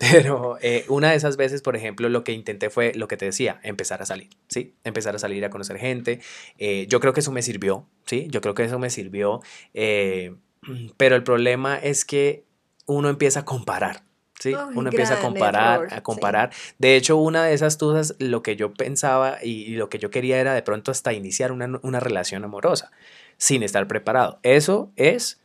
[0.00, 3.26] Pero eh, una de esas veces, por ejemplo, lo que intenté fue lo que te
[3.26, 4.74] decía, empezar a salir, ¿sí?
[4.82, 6.20] Empezar a salir a conocer gente.
[6.56, 8.28] Eh, yo creo que eso me sirvió, ¿sí?
[8.30, 9.42] Yo creo que eso me sirvió.
[9.74, 10.34] eh,
[10.96, 12.46] pero el problema es que
[12.86, 14.04] uno empieza a comparar.
[14.42, 14.54] ¿Sí?
[14.74, 16.02] Uno empieza a comparar, error, a sí.
[16.02, 16.50] comparar.
[16.78, 20.10] De hecho, una de esas cosas, lo que yo pensaba y, y lo que yo
[20.10, 22.90] quería era de pronto hasta iniciar una, una relación amorosa
[23.36, 24.40] sin estar preparado.
[24.42, 25.40] Eso es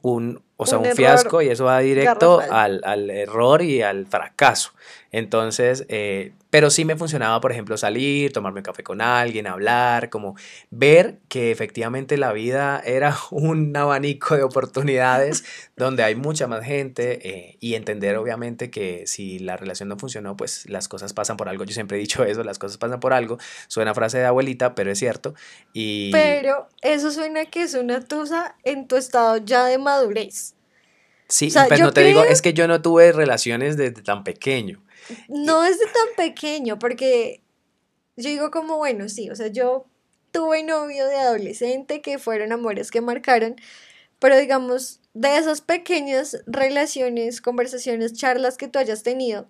[0.00, 4.72] un, o sea, Un fiasco y eso va directo al, al error y al fracaso.
[5.10, 10.10] Entonces, eh, pero sí me funcionaba, por ejemplo, salir, tomarme un café con alguien, hablar,
[10.10, 10.34] como
[10.70, 15.44] ver que efectivamente la vida era un abanico de oportunidades
[15.76, 20.36] donde hay mucha más gente eh, y entender obviamente que si la relación no funcionó,
[20.36, 21.64] pues las cosas pasan por algo.
[21.64, 23.38] Yo siempre he dicho eso, las cosas pasan por algo.
[23.68, 25.34] Suena frase de abuelita, pero es cierto.
[25.72, 30.47] Y Pero eso suena que es una tusa en tu estado ya de madurez.
[31.28, 34.02] Sí, o sea, pero yo no te digo, es que yo no tuve relaciones desde
[34.02, 34.82] tan pequeño.
[35.28, 37.42] No desde tan pequeño, porque
[38.16, 39.86] yo digo como, bueno, sí, o sea, yo
[40.32, 43.56] tuve novio de adolescente que fueron amores que marcaron,
[44.18, 49.48] pero digamos, de esas pequeñas relaciones, conversaciones, charlas que tú hayas tenido,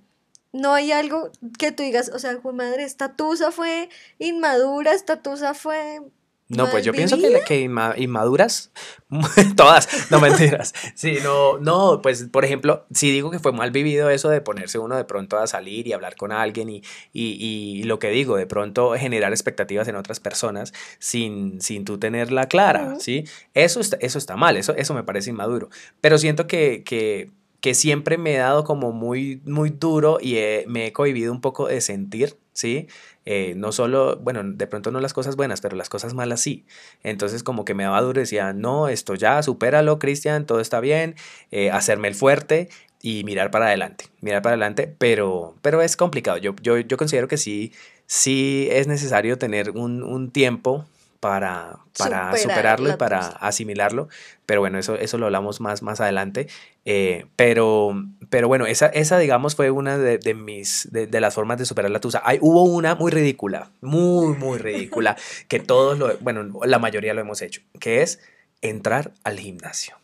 [0.52, 3.88] no hay algo que tú digas, o sea, "Jue madre, esta tusa fue
[4.18, 6.00] inmadura, esta tusa fue
[6.48, 8.70] No, pues yo pienso que, que inmaduras,
[9.56, 10.72] todas, no mentiras.
[10.94, 14.78] Sí, no, no, pues por ejemplo, si digo que fue mal vivido eso de ponerse
[14.78, 16.82] uno de pronto a salir y hablar con alguien y,
[17.12, 21.98] y, y lo que digo, de pronto generar expectativas en otras personas sin, sin tú
[21.98, 23.24] tenerla clara, ¿sí?
[23.52, 25.68] Eso está, eso está mal, eso, eso me parece inmaduro.
[26.00, 27.30] Pero siento que, que
[27.60, 31.66] que siempre me he dado como muy, muy duro y me he cohibido un poco
[31.66, 32.86] de sentir, ¿sí?
[33.30, 36.64] Eh, no solo, bueno, de pronto no las cosas buenas, pero las cosas malas sí.
[37.02, 40.80] Entonces como que me daba duro y decía, no, esto ya, supéralo, Cristian, todo está
[40.80, 41.14] bien,
[41.50, 42.70] eh, hacerme el fuerte
[43.02, 46.38] y mirar para adelante, mirar para adelante, pero, pero es complicado.
[46.38, 47.70] Yo, yo, yo considero que sí,
[48.06, 50.86] sí es necesario tener un, un tiempo
[51.20, 54.08] para, para superarlo y para asimilarlo.
[54.46, 56.48] Pero bueno, eso, eso lo hablamos más, más adelante.
[56.84, 57.94] Eh, pero,
[58.30, 61.66] pero bueno, esa, esa digamos fue una de, de mis, de, de, las formas de
[61.66, 62.22] superar la tusa.
[62.24, 65.16] Hay, hubo una muy ridícula, muy, muy ridícula,
[65.48, 68.20] que todos lo, bueno, la mayoría lo hemos hecho, que es
[68.60, 69.96] entrar al gimnasio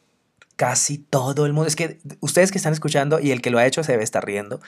[0.57, 1.69] casi todo el mundo.
[1.69, 4.25] Es que ustedes que están escuchando y el que lo ha hecho se debe estar
[4.25, 4.61] riendo.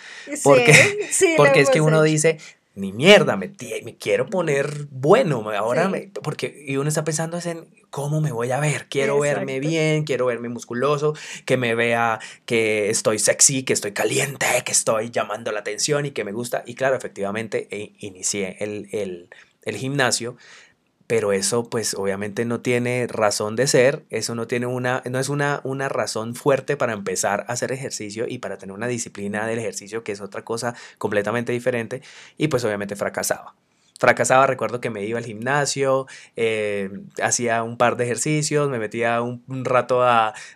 [0.42, 0.72] Porque,
[1.10, 2.38] sí, porque es que uno dice,
[2.76, 3.52] ni mierda, me,
[3.84, 8.32] me quiero poner bueno, ahora me, porque y uno está pensando es en cómo me
[8.32, 11.14] voy a ver, quiero verme bien, quiero verme musculoso,
[11.46, 16.10] que me vea que estoy sexy, que estoy caliente, que estoy llamando la atención y
[16.10, 16.64] que me gusta.
[16.66, 19.30] Y claro, efectivamente, e, inicié el, el,
[19.62, 20.36] el gimnasio
[21.06, 25.28] pero eso pues obviamente no tiene razón de ser, eso no tiene una, no es
[25.28, 29.58] una, una razón fuerte para empezar a hacer ejercicio y para tener una disciplina del
[29.58, 32.02] ejercicio que es otra cosa completamente diferente
[32.36, 33.54] y pues obviamente fracasaba.
[33.98, 36.90] Fracasaba, recuerdo que me iba al gimnasio, eh,
[37.22, 40.02] hacía un par de ejercicios, me metía un, rato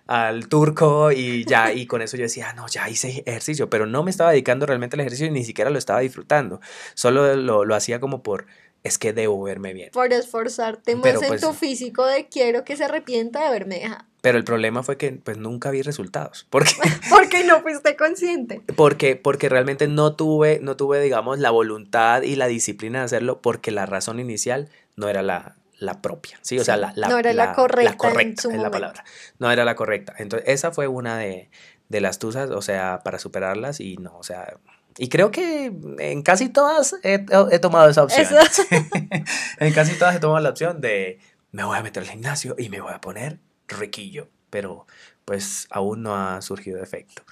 [0.06, 4.02] al turco y ya, y con eso yo decía, no, ya hice ejercicio, pero no
[4.02, 6.60] me estaba dedicando realmente al ejercicio y ni siquiera lo estaba disfrutando,
[6.92, 8.44] solo lo, lo hacía como por
[8.82, 9.90] es que debo verme bien.
[9.92, 14.04] Por esforzarte más en pues tu físico de quiero que se arrepienta de haberme dejado.
[14.22, 16.46] Pero el problema fue que pues nunca vi resultados.
[16.50, 16.74] Porque,
[17.10, 18.62] porque no fuiste consciente.
[18.76, 23.40] Porque, porque realmente no tuve, no tuve, digamos, la voluntad y la disciplina de hacerlo
[23.40, 26.58] porque la razón inicial no era la, la propia, ¿sí?
[26.58, 29.04] O sea, la, la, no era la, correcta, la correcta es la palabra.
[29.38, 30.14] No era la correcta.
[30.18, 31.50] Entonces, esa fue una de,
[31.88, 34.56] de las tusas, o sea, para superarlas y no, o sea,
[34.98, 37.18] y creo que en casi todas he,
[37.58, 38.26] tomado esa opción.
[39.58, 41.18] en casi todas he tomado la opción de
[41.52, 44.28] me voy a meter al gimnasio y me voy a poner riquillo.
[44.50, 44.86] Pero
[45.24, 47.22] pues aún no ha surgido efecto.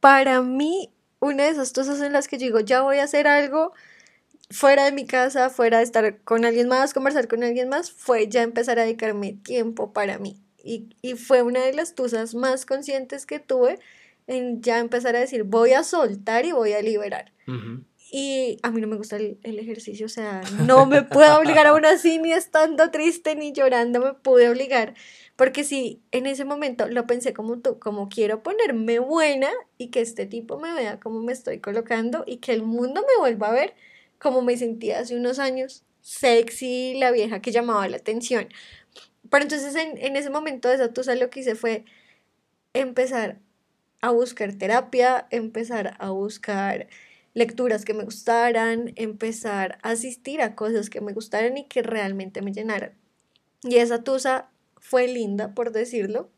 [0.00, 3.72] Para mí, una de esas cosas en las que digo, ya voy a hacer algo
[4.50, 8.28] fuera de mi casa, fuera de estar con alguien más, conversar con alguien más, fue
[8.28, 10.40] ya empezar a dedicarme tiempo para mí.
[10.62, 13.80] Y, y fue una de las tusas más conscientes que tuve
[14.26, 17.32] en ya empezar a decir, voy a soltar y voy a liberar.
[18.14, 21.86] Y a mí no me gusta el, ejercicio, o sea, no me puedo obligar aún
[21.86, 24.94] así, ni estando triste ni llorando, me pude obligar.
[25.34, 30.02] Porque si en ese momento lo pensé como tú, como quiero ponerme buena y que
[30.02, 33.52] este tipo me vea como me estoy colocando y que el mundo me vuelva a
[33.52, 33.74] ver
[34.18, 38.48] como me sentía hace unos años, sexy, la vieja que llamaba la atención.
[39.30, 41.86] Pero entonces en, en ese momento de esa tusa lo que hice fue
[42.74, 43.40] empezar
[44.02, 46.88] a buscar terapia, empezar a buscar
[47.34, 52.42] lecturas que me gustaran, empezar a asistir a cosas que me gustaran y que realmente
[52.42, 52.92] me llenaran.
[53.62, 56.30] Y esa tusa fue linda, por decirlo,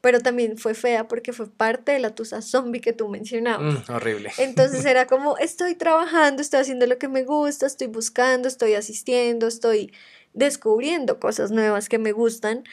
[0.00, 3.86] pero también fue fea porque fue parte de la tusa zombie que tú mencionabas.
[3.86, 4.32] Mm, horrible.
[4.38, 9.46] Entonces era como, estoy trabajando, estoy haciendo lo que me gusta, estoy buscando, estoy asistiendo,
[9.46, 9.92] estoy
[10.32, 12.64] descubriendo cosas nuevas que me gustan,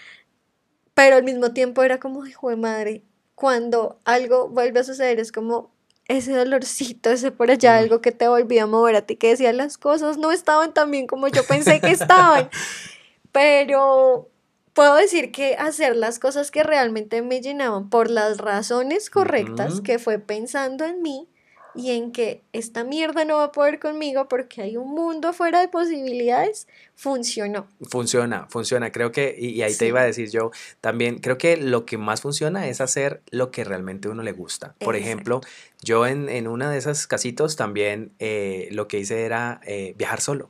[0.94, 3.04] pero al mismo tiempo era como, hijo de madre,
[3.42, 5.72] cuando algo vuelve a suceder es como
[6.08, 9.52] ese dolorcito, ese por allá, algo que te volvía a mover a ti, que decía
[9.52, 12.52] las cosas no estaban tan bien como yo pensé que estaban.
[13.32, 14.30] Pero
[14.74, 19.98] puedo decir que hacer las cosas que realmente me llenaban por las razones correctas, que
[19.98, 21.28] fue pensando en mí,
[21.76, 25.62] y en que esta mierda no va a poder conmigo porque hay un mundo afuera
[25.62, 27.68] de posibilidades, funcionó.
[27.90, 28.92] Funciona, funciona.
[28.92, 32.22] Creo que, y, ahí te iba a decir yo, también creo que lo que más
[32.22, 34.76] funciona es hacer lo que realmente uno le gusta.
[34.80, 35.42] Por ejemplo,
[35.82, 40.22] yo en, en, una de esas casitos también eh, lo que hice era eh, viajar
[40.22, 40.50] solo.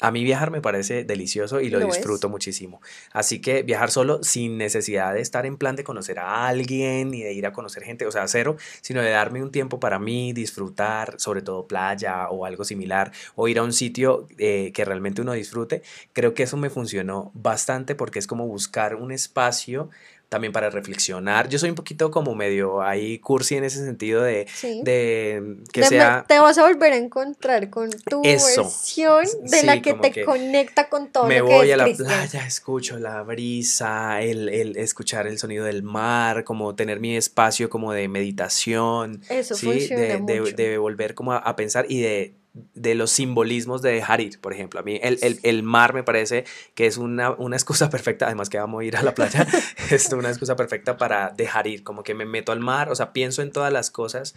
[0.00, 2.80] A mí viajar me parece delicioso y lo, disfruto muchísimo.
[3.12, 7.22] Así que viajar solo sin necesidad de estar en plan de conocer a alguien ni
[7.22, 10.32] de ir a conocer gente, o sea, cero, sino de darme un tiempo para mí,
[10.32, 15.20] disfrutar, sobre todo playa o algo similar, o ir a un sitio eh, que realmente
[15.20, 15.82] uno disfrute.
[16.12, 19.90] Creo que eso me funcionó bastante porque es como buscar un espacio
[20.30, 21.48] también para reflexionar.
[21.48, 24.46] Yo soy un poquito como medio ahí cursi en ese sentido de,
[24.84, 26.24] de que sea...
[26.26, 31.10] Te vas a volver a encontrar con tu versión de la que te conecta con
[31.10, 31.26] todo.
[31.26, 36.44] Me voy a la playa, escucho la brisa, el, el, escuchar el sonido del mar,
[36.44, 39.22] como tener mi espacio como de meditación.
[39.28, 39.88] Eso ¿sí?
[39.88, 44.40] de, de, de, volver como a pensar y de de los simbolismos de dejar ir,
[44.40, 44.80] por ejemplo.
[44.80, 48.84] A mí el, mar me parece que es una, excusa perfecta, además que vamos a
[48.84, 49.46] ir a la playa,
[49.90, 53.12] es una excusa perfecta para dejar ir, como que me meto al mar, o sea,
[53.12, 54.34] pienso en todas las cosas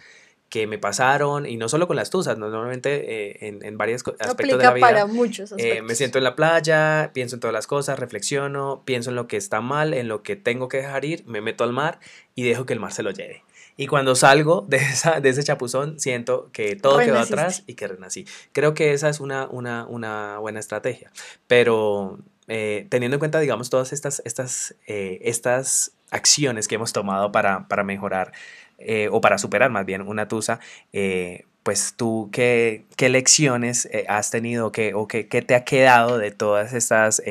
[0.48, 4.58] que me pasaron y no solo con las tuzas, normalmente eh, en, en varios aspectos
[4.58, 4.86] de la vida.
[4.86, 9.10] para muchos eh, me siento en la playa, pienso en todas las cosas, reflexiono, pienso
[9.10, 11.72] en lo que está mal, en lo que tengo que dejar ir, me meto al
[11.72, 11.98] mar
[12.36, 13.42] y dejo que el mar se lo lleve.
[13.76, 17.88] Y cuando salgo de, esa, de ese chapuzón, siento que todo quedó atrás y que
[17.88, 18.26] renací.
[18.52, 21.10] Creo que esa es una, una, una buena estrategia.
[21.46, 27.32] Pero eh, teniendo en cuenta, digamos, todas estas, estas, eh, estas acciones que hemos tomado
[27.32, 28.32] para, para mejorar
[28.78, 30.60] eh, o para superar más bien una tusa,
[31.62, 36.30] pues tú, ¿qué, qué lecciones has tenido que, o qué, qué, te ha quedado de
[36.30, 37.22] todas estas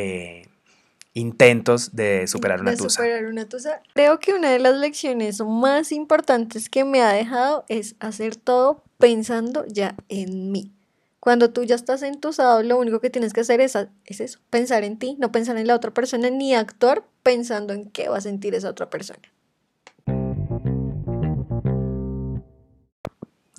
[1.13, 2.89] intentos de superar una tusa.
[2.89, 3.81] Superar una tusa.
[3.93, 8.83] Creo que una de las lecciones más importantes que me ha dejado es hacer todo
[8.97, 10.71] pensando ya en mí.
[11.19, 14.83] Cuando tú ya estás entusado, lo único que tienes que hacer es, es eso, pensar
[14.83, 18.21] en ti, no pensar en la otra persona, ni actuar pensando en qué va a
[18.21, 19.21] sentir esa otra persona.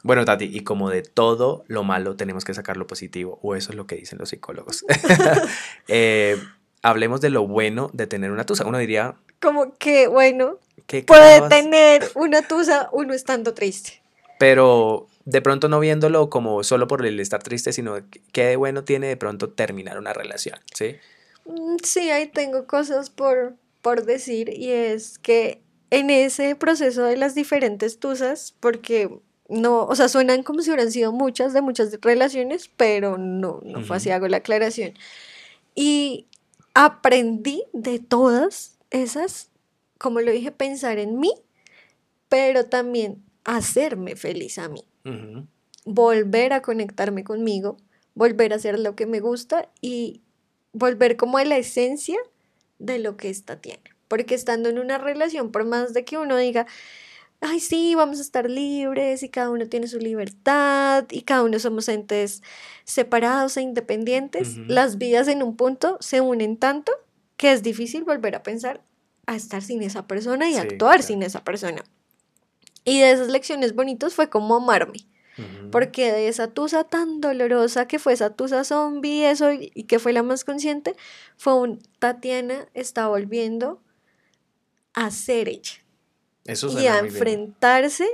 [0.03, 3.71] Bueno, Tati, y como de todo lo malo tenemos que sacar lo positivo, o eso
[3.71, 4.85] es lo que dicen los psicólogos.
[5.88, 6.37] eh,
[6.85, 8.66] hablemos de lo bueno de tener una tusa.
[8.66, 9.16] Uno diría...
[9.40, 10.59] Como que, bueno,
[11.07, 14.03] puede tener una tusa uno estando triste.
[14.38, 17.97] Pero de pronto no viéndolo como solo por el estar triste, sino
[18.33, 20.97] qué de bueno tiene de pronto terminar una relación, ¿sí?
[21.47, 27.16] Mm, sí, ahí tengo cosas por, por decir y es que en ese proceso de
[27.16, 29.11] las diferentes tusas, porque
[29.49, 33.83] no, o sea, suenan como si hubieran sido muchas de muchas relaciones, pero no, no
[33.83, 34.94] fue así, hago la aclaración.
[35.75, 36.27] Y
[36.74, 39.50] aprendí de todas esas,
[39.98, 41.32] como lo dije, pensar en mí,
[42.28, 44.84] pero también hacerme feliz a mí.
[45.84, 47.76] Volver a conectarme conmigo,
[48.14, 50.22] volver a hacer lo que me gusta y
[50.72, 52.18] volver como a la esencia
[52.78, 53.82] de lo que ésta tiene.
[54.08, 56.66] Porque estando en una relación, por más de que uno diga,
[57.44, 61.59] ay, sí, vamos a estar libres y cada uno tiene su libertad y cada uno
[61.59, 62.42] somos entes
[62.85, 66.92] separados e independientes, las vidas en un punto se unen tanto
[67.37, 68.83] que es difícil volver a pensar
[69.26, 71.83] a estar sin esa persona y actuar sin esa persona.
[72.85, 75.07] Y de esas lecciones bonitas fue como amarme.
[75.72, 80.12] Porque de esa tusa tan dolorosa que fue esa tusa zombie eso, y que fue
[80.12, 80.94] la más consciente,
[81.37, 83.83] fue un Tatiana está volviendo
[84.92, 85.84] a ser ella
[86.46, 88.07] y a enfrentarse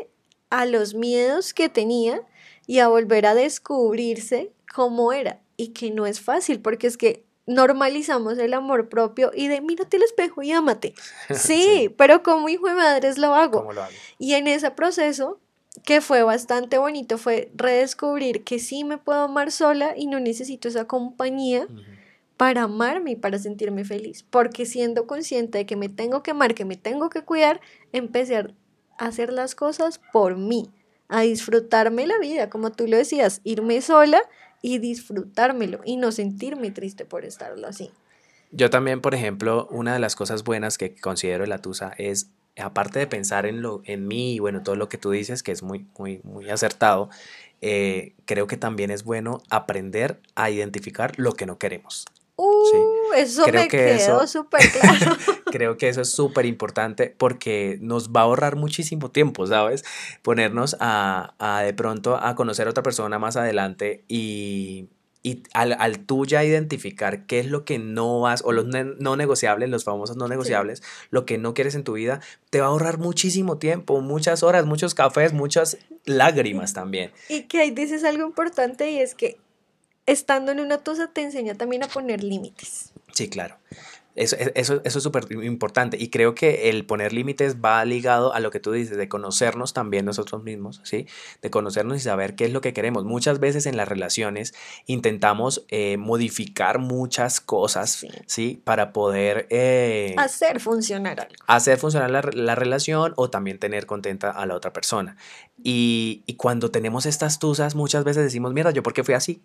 [0.50, 2.22] a los miedos que tenía
[2.66, 7.24] y a volver a descubrirse cómo era y que no es fácil porque es que
[7.46, 10.94] normalizamos el amor propio y de mírate el espejo y ámate.
[11.34, 13.72] Sí, pero como hijo de madres lo hago.
[13.72, 13.92] lo hago.
[14.18, 15.40] Y en ese proceso,
[15.84, 20.68] que fue bastante bonito, fue redescubrir que sí me puedo amar sola y no necesito
[20.68, 21.66] esa compañía
[22.40, 24.22] para amarme y para sentirme feliz.
[24.22, 27.60] Porque siendo consciente de que me tengo que amar, que me tengo que cuidar,
[27.92, 28.46] empecé a
[28.96, 30.70] hacer las cosas por mí,
[31.10, 34.22] a disfrutarme la vida, como tú lo decías, irme sola
[34.62, 37.90] y disfrutármelo y no sentirme triste por estarlo así.
[38.52, 42.30] Yo también, por ejemplo, una de las cosas buenas que considero de la Tusa es,
[42.56, 45.52] aparte de pensar en, lo, en mí y bueno, todo lo que tú dices, que
[45.52, 47.10] es muy, muy, muy acertado,
[47.60, 52.06] eh, creo que también es bueno aprender a identificar lo que no queremos.
[52.42, 55.16] Uh, eso me quedó súper claro.
[55.52, 59.84] creo que eso es súper importante porque nos va a ahorrar muchísimo tiempo, ¿sabes?
[60.22, 64.88] Ponernos a, a de pronto a conocer a otra persona más adelante y,
[65.22, 69.16] y al, al tú ya identificar qué es lo que no vas, o los no
[69.16, 72.70] negociables, los famosos no negociables, lo que no quieres en tu vida, te va a
[72.70, 75.76] ahorrar muchísimo tiempo, muchas horas, muchos cafés, muchas
[76.06, 77.10] lágrimas también.
[77.28, 79.38] Y que ahí dices algo importante y es que
[80.10, 82.92] estando en una tusa te enseña también a poner límites.
[83.12, 83.56] Sí, claro.
[84.16, 88.40] Eso, eso, eso es súper importante y creo que el poner límites va ligado a
[88.40, 91.06] lo que tú dices, de conocernos también nosotros mismos, ¿sí?
[91.42, 93.04] De conocernos y saber qué es lo que queremos.
[93.04, 94.52] Muchas veces en las relaciones
[94.86, 98.60] intentamos eh, modificar muchas cosas, ¿sí?
[98.64, 99.46] Para poder...
[99.48, 101.34] Eh, hacer funcionar algo.
[101.46, 105.16] Hacer funcionar la, la, relación o también tener contenta a la otra persona.
[105.62, 109.40] Y, y cuando tenemos estas tusas, muchas veces decimos, mierda, ¿yo por qué fui así?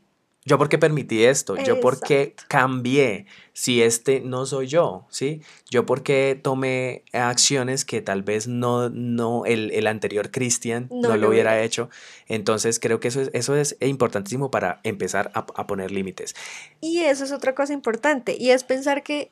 [0.48, 5.42] Yo por qué permití esto, yo por qué cambié si este no soy yo, ¿sí?
[5.72, 11.30] Yo por qué tomé acciones que tal vez no, no el, anterior Cristian no, lo
[11.30, 11.89] hubiera hecho.
[12.28, 16.36] Entonces creo que eso es, eso es importantísimo para empezar a, poner límites.
[16.80, 19.32] Y eso es otra cosa importante, y es pensar que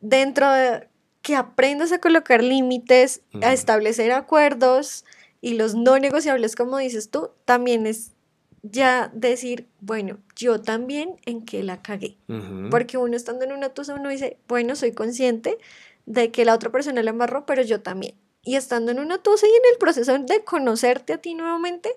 [0.00, 0.88] dentro de
[1.20, 5.04] que aprendas a colocar límites, a establecer acuerdos
[5.42, 8.12] y los no negociables, como dices tú, también es
[8.62, 12.16] ya decir, bueno, yo también en que la cagué.
[12.70, 15.58] Porque uno estando en una tusa, uno dice, bueno, soy consciente
[16.06, 18.14] de que la otra persona la embarró, pero yo también.
[18.42, 21.90] Y estando en una tusa y en el proceso de conocerte a ti nuevamente,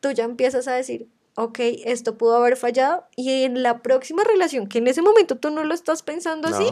[0.00, 4.68] tú ya empiezas a decir, ok, esto pudo haber fallado y en la próxima relación,
[4.68, 6.68] que en ese momento tú no lo estás pensando así,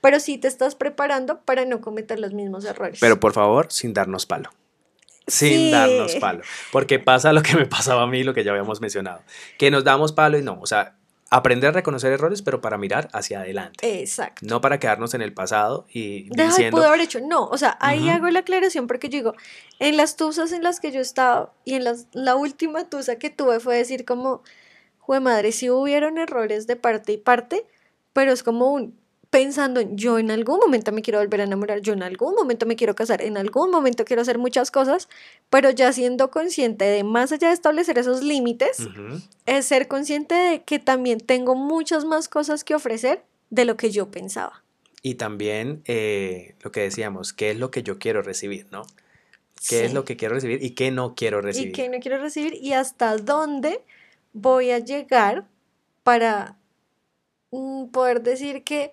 [0.00, 2.98] pero sí te estás preparando para no cometer los mismos errores.
[3.00, 4.50] Pero por favor, sin darnos palo
[5.26, 6.42] sin darnos palo.
[6.72, 9.22] Porque pasa lo que me pasaba a mí, lo que ya habíamos mencionado,
[9.58, 10.96] que nos damos palo y no, o sea,
[11.30, 14.00] aprender a reconocer errores, pero para mirar hacia adelante.
[14.00, 14.46] Exacto.
[14.46, 16.76] No para quedarnos en el pasado y Deja, diciendo...
[16.76, 19.34] pudo haber hecho, no, o sea, ahí hago la aclaración porque yo digo,
[19.80, 23.16] en las tusas en las que yo he estado y en las, la última tusa
[23.16, 24.42] que tuve fue decir como,
[24.98, 27.66] jue madre, si hubieron errores de parte y parte,
[28.12, 28.96] pero es como un,
[29.34, 32.66] pensando en yo en algún momento me quiero volver a enamorar, yo en algún momento
[32.66, 35.08] me quiero casar, en algún momento quiero hacer muchas cosas,
[35.50, 38.86] pero ya siendo consciente de más allá de establecer esos límites,
[39.44, 43.90] es ser consciente de que también tengo muchas más cosas que ofrecer de lo que
[43.90, 44.62] yo pensaba.
[45.02, 48.82] Y también eh, lo que decíamos, ¿qué es lo que yo quiero recibir, no?
[49.68, 51.70] ¿Qué es lo que quiero recibir y qué no quiero recibir?
[51.70, 53.80] Y qué no quiero recibir y hasta dónde
[54.32, 55.48] voy a llegar
[56.04, 56.56] para
[57.50, 58.92] mm, poder decir que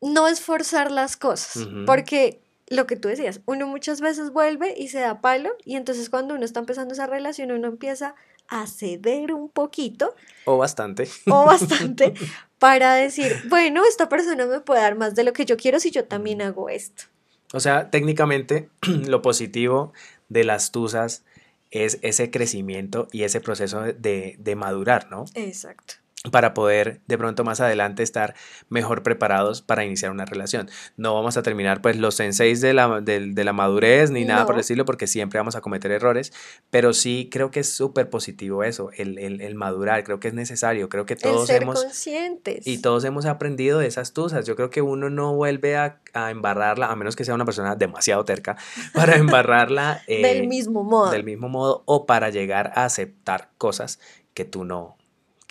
[0.00, 2.40] no es forzar las cosas, porque
[2.70, 6.34] lo que tú decías, uno muchas veces vuelve y se da palo y entonces cuando
[6.34, 8.14] uno está empezando esa relación uno empieza
[8.48, 10.14] a ceder un poquito.
[10.44, 11.08] O bastante.
[11.28, 12.14] O bastante
[12.58, 15.90] para decir, bueno, esta persona me puede dar más de lo que yo quiero si
[15.90, 17.04] yo también hago esto.
[17.52, 18.70] O sea, técnicamente
[19.06, 19.92] lo positivo
[20.28, 21.24] de las tusas
[21.70, 25.24] es ese crecimiento y ese proceso de, de madurar, ¿no?
[25.34, 25.94] Exacto
[26.30, 28.34] para poder de pronto más adelante estar
[28.68, 30.68] mejor preparados para iniciar una relación.
[30.98, 34.56] No vamos a terminar pues los senseis de la, de, la madurez ni nada por
[34.56, 36.34] decirlo porque siempre vamos a cometer errores,
[36.68, 40.90] pero sí creo que es súper positivo eso, el, el, madurar, creo que es necesario,
[40.90, 41.82] creo que todos ser hemos...
[41.82, 42.66] conscientes.
[42.66, 46.30] Y todos hemos aprendido de esas tusas, yo creo que uno no vuelve a, a
[46.30, 48.58] embarrarla, a menos que sea una persona demasiado terca,
[48.92, 50.02] para embarrarla...
[50.06, 51.10] del mismo modo.
[51.10, 54.00] Del mismo modo o para llegar a aceptar cosas
[54.34, 54.96] que tú no,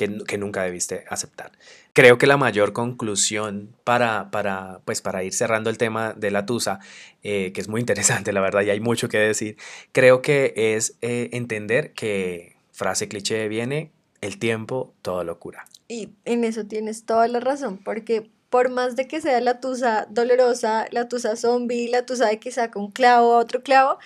[0.08, 1.52] que, nunca debiste aceptar.
[1.94, 6.46] Creo que la mayor conclusión para, para, pues para ir cerrando el tema de la
[6.46, 6.80] tusa,
[7.22, 9.58] eh, que es muy interesante, la verdad, y hay mucho que decir,
[9.92, 13.92] creo que es eh, entender que, frase cliché viene,
[14.22, 15.66] el tiempo todo lo cura.
[15.90, 20.08] Y en eso tienes toda la razón, porque por más de que sea la tusa
[20.10, 24.00] dolorosa, la tusa zombie, la tusa de que saca un clavo a otro clavo,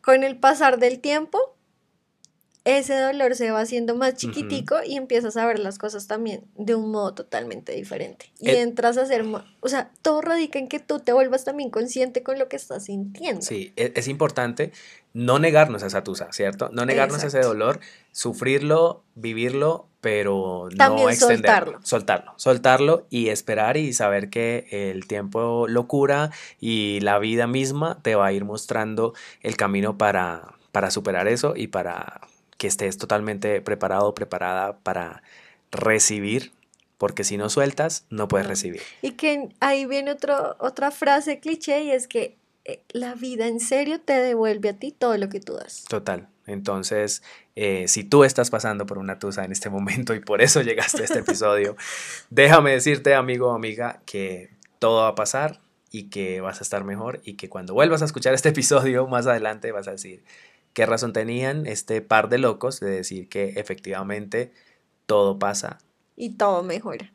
[0.00, 1.57] con el pasar del tiempo
[2.76, 6.74] ese dolor se va haciendo más chiquitico y empiezas a ver las cosas también de
[6.74, 8.30] un modo totalmente diferente.
[8.40, 9.24] Y eh, entras a ser,
[9.60, 12.84] o sea, todo radica en que tú te vuelvas también consciente con lo que estás
[12.84, 13.40] sintiendo.
[13.40, 14.70] Sí, e, es, importante
[15.14, 16.68] no negarnos a esa tusa, ¿cierto?
[16.70, 17.80] No negarnos a ese dolor,
[18.12, 21.16] sufrirlo, vivirlo, pero no extenderlo.
[21.16, 21.78] Soltarlo.
[21.82, 28.02] Soltarlo, soltarlo y esperar y saber que el tiempo lo cura y la vida misma
[28.02, 32.27] te va a ir mostrando el camino para, para superar eso y para
[32.58, 35.22] que estés totalmente preparado o preparada para
[35.70, 36.52] recibir,
[36.98, 38.82] porque si no sueltas, no puedes recibir.
[39.00, 43.60] Y que ahí viene otro, otra frase cliché y es que eh, la vida en
[43.60, 45.84] serio te devuelve a ti todo lo que tú das.
[45.88, 46.28] Total.
[46.46, 47.22] Entonces,
[47.56, 51.02] eh, si tú estás pasando por una tusa en este momento y por eso llegaste
[51.02, 51.76] a este episodio,
[52.30, 54.50] déjame decirte, amigo o amiga, que
[54.80, 58.04] todo va a pasar y que vas a estar mejor y que cuando vuelvas a
[58.04, 60.24] escuchar este episodio más adelante vas a decir,
[60.78, 64.52] ¿Qué razón tenían este par de locos de decir que efectivamente
[65.06, 65.78] todo pasa?
[66.14, 67.12] Y todo mejora.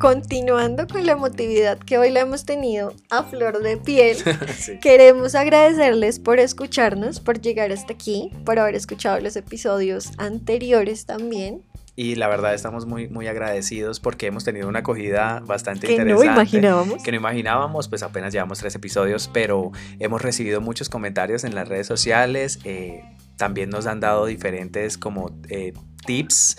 [0.00, 4.16] Continuando con la emotividad que hoy la hemos tenido a flor de piel,
[4.80, 11.62] queremos agradecerles por escucharnos, por llegar hasta aquí, por haber escuchado los episodios anteriores también
[11.98, 16.22] y la verdad estamos muy, muy agradecidos porque hemos tenido una acogida bastante interesante.
[16.22, 17.02] Que no imaginábamos.
[17.02, 21.66] Que no imaginábamos, pues apenas llevamos tres episodios, pero hemos recibido muchos comentarios en las
[21.66, 22.60] redes sociales.
[22.62, 23.02] Eh,
[23.36, 25.72] también nos han dado diferentes como eh,
[26.06, 26.58] tips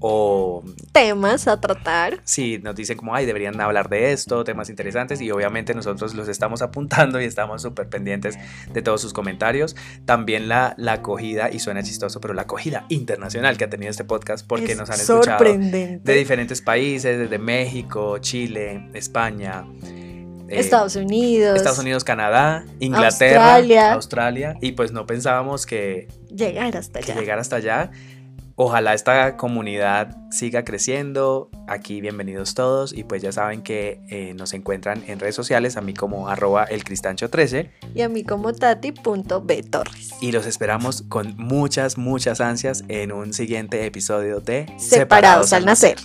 [0.00, 2.20] o temas a tratar.
[2.24, 6.26] Sí, nos dicen como, ay, deberían hablar de esto, temas interesantes, y obviamente nosotros los
[6.28, 8.38] estamos apuntando y estamos súper pendientes
[8.72, 9.76] de todos sus comentarios.
[10.06, 14.04] También la, la acogida, y suena chistoso, pero la acogida internacional que ha tenido este
[14.04, 19.66] podcast, porque nos han escuchado de diferentes países, desde México, Chile, España.
[20.48, 21.56] Eh, Estados Unidos.
[21.56, 23.92] Estados Unidos, Canadá, Inglaterra, Australia.
[23.92, 27.14] Australia y pues no pensábamos que llegar hasta allá.
[27.14, 27.90] Que llegar hasta allá
[28.62, 31.48] Ojalá esta comunidad siga creciendo.
[31.66, 35.80] Aquí bienvenidos todos y pues ya saben que eh, nos encuentran en redes sociales, a
[35.80, 40.10] mí como arroba elcristancho13 y a mí como tati.btorres.
[40.20, 45.96] Y los esperamos con muchas, muchas ansias en un siguiente episodio de Separados, al nacer.